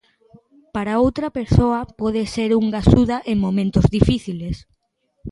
[0.75, 4.55] Para outra persoa pode ser unha axuda en momentos difíciles.